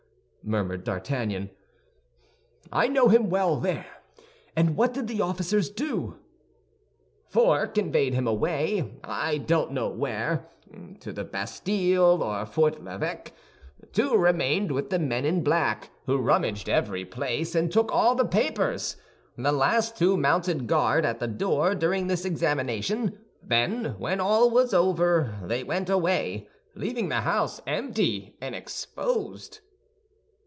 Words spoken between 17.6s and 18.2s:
took all